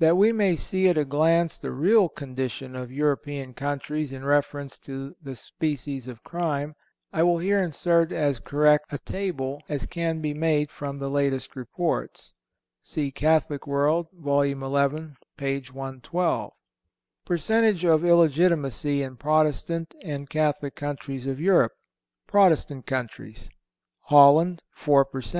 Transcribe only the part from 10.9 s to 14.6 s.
the latest reports. (Vid. Catholic World, Vol. XI.,